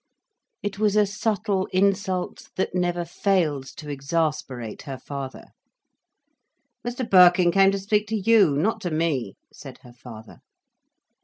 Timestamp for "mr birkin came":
6.83-7.69